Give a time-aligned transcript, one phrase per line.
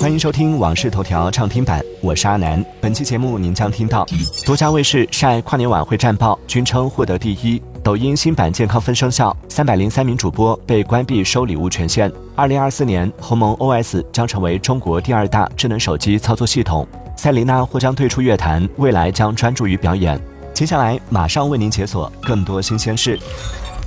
[0.00, 2.64] 欢迎收听《往事头条》畅听版，我是阿南。
[2.80, 4.06] 本期节目您将听到：
[4.46, 12.10] 多家卫视晒跨年晚会战报，均称获得第一；抖音新版健康分生效，三百零三名主播被关闭收礼物权限。
[12.34, 16.88] 二零二四年，鸿蒙 OS 将成为中国第二大智能手机操作系统。
[17.14, 20.18] 塞琳娜或将退出乐坛，未来将专注于表演。
[20.54, 23.18] 接下来马上为您解锁更多新鲜事。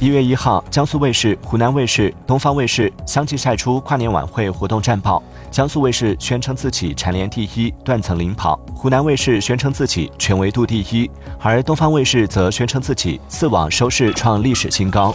[0.00, 5.22] 一月一号，江苏卫视、湖南卫视、东方卫视相继晒出跨年晚会活动战报。
[5.50, 15.14] 江苏卫视宣称自己蝉联第一，断层领跑；湖南卫视宣称自己全维度第一，而东方卫视则宣称自己四网收视创历史新高。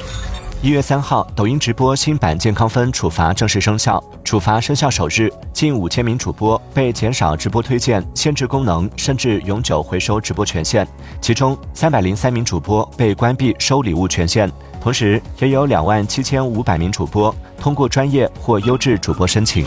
[0.62, 4.04] 一月三号，抖音直播新版健康分处罚正式生效。
[4.23, 10.88] 处罚生效首日，近五千名主播被减少直播推荐、限制功能，甚至永久回收直播权限。
[11.20, 14.52] 其中，三百零三名主播被关闭收礼物权限，
[14.85, 19.66] 同时也有两万七千五百名主播通过专业或优质主播申请。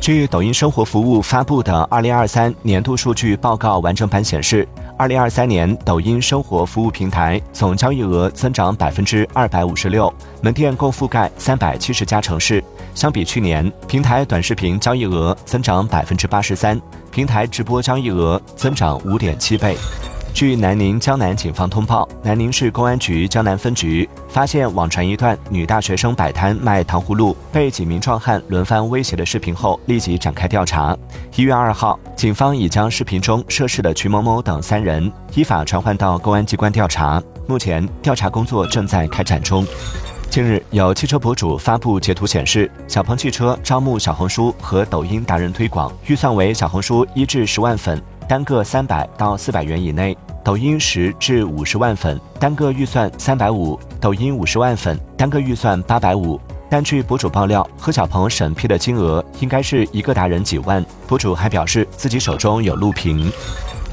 [0.00, 4.64] 据抖音生活服务发布的《二零二三年度数据报告》完整版显示，
[4.96, 12.62] 二零二三年抖音生活服务平台总交易额增长百分之二百五十六，门店共覆盖三百七十家城市。
[12.94, 19.76] 相比去年，平台短视频交易额增长百分之八十三，平台直播交易额增长五点七倍。
[20.34, 30.96] 据南宁江南警方通报，南宁市公安局江南分局发现网传一段女大学生摆摊卖糖葫芦，被几名壮汉轮番威胁的视频后，立即展开调查。
[31.36, 39.64] 一月二号，警方已将视频中涉事的瞿某某等三人依法传唤到公安机关调查，目前调查工作正在开展中。
[40.28, 48.02] 近日，有汽车博主发布截图显示，小鹏汽车招募小红书和抖音达人推广，预算为小红书一至十万粉。
[48.28, 56.40] 单个三百到四百元以内，抖音十至五十万粉，单个预算三百五；抖音五十万粉，单个预算八百五。
[56.70, 60.84] 但据博主爆料，何小鹏审批的金额应该是一个达人几万。
[61.06, 63.30] 博主还表示自己手中有录屏。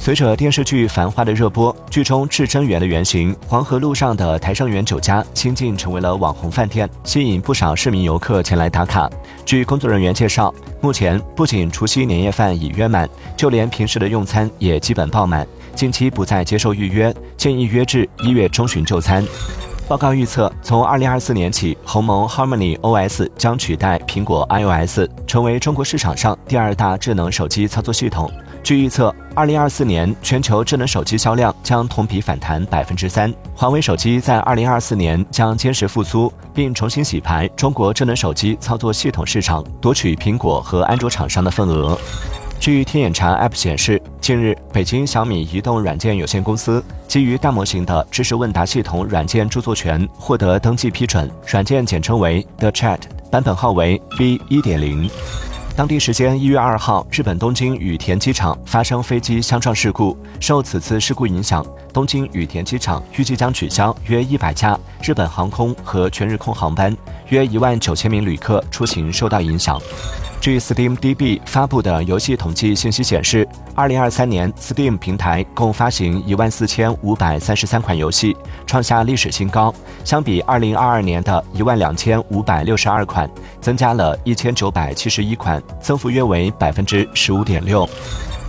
[0.01, 9.07] 随着电视剧《繁花》的热播，剧中至真园的原型黄河路上的台盛园酒家新晋成为了网红饭店，吸引不少市民游客前来打卡。
[9.45, 15.47] 据工作人员介绍，目前不仅除夕年夜饭已约满，就连平时的用餐也基本爆满。
[15.75, 19.23] 近期不再接受预约，建议约至一月中旬就餐。
[19.87, 28.31] 报告预测，从二零二四年起，鸿蒙 Harmony OS 将取代苹果 iOS，成为中国市场上第二大智能手机操作系统。
[28.63, 33.33] 据预测，二零二四年全球智能手机销量将同比反弹百分之三。
[33.55, 41.97] 华为手机在二零二四年将坚实复苏，并重新洗牌中国智能手机操作系统市场，夺取苹果和安卓厂商的份额。
[42.59, 52.99] 据天眼查 App 显示，近日，北京小米移动软件有限公司基于大模型的知识问答系统软件著作权获得登记批准，软件简称为 The Chat，
[53.31, 55.09] 版本号为 V 一点零。
[55.73, 60.15] 当地时间一月二号，日本东京羽田机场发生飞机相撞事故。
[60.39, 66.95] 受此次事故影响，东京羽田机场预计将取消约一百架日本航空和全日空航班，
[67.29, 69.79] 约一万九千名旅客出行受到影响。
[70.39, 78.35] 据 Steam DB 发布的游戏统计信息显示，二零二三年 Steam 平台共发行一万四千五百三十三款游戏，
[78.65, 79.71] 创下历史新高。
[80.03, 83.29] 相比二零二二年的一万两千五百六十二款，
[83.59, 87.87] 增加了一千九百七十一款，增幅约为百分之十五点六。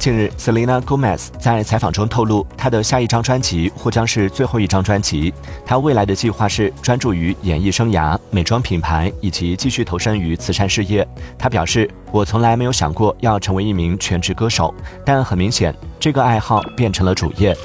[0.03, 5.33] 近日，Selena Gomez 在采访中透露，她的下一张专辑或将是最后一张专辑。
[5.65, 11.07] 她未来的计划是专注于演艺生涯、美妆品牌，以及继续投身于慈善事业。
[11.39, 14.75] 她表示：“我从来没有想过要成为一名全职歌手，
[15.07, 17.57] 但很明显，这个爱好变成了主业。”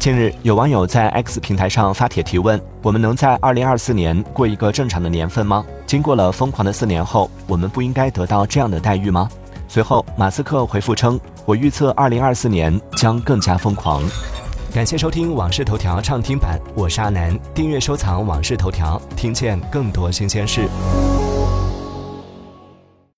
[0.00, 5.64] 近日，有网友在 X 平台上发帖提问：“我们能在2024年过一个正常的年份吗？
[5.86, 9.28] 经过了疯狂的四年后，我们不应该得到这样的待遇吗？”
[9.68, 14.02] 随后，马斯克回复称：“我预测二零二四年将更加疯狂。”
[14.74, 17.34] 感谢收听《往事头条》畅听版，我是阿南。
[17.54, 20.68] 订阅收藏《往事头条》，听见更多新鲜事。